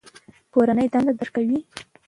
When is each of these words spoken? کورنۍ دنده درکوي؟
کورنۍ 0.53 0.87
دنده 0.93 1.11
درکوي؟ 1.19 1.59